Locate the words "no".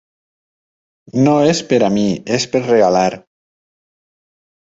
1.27-1.33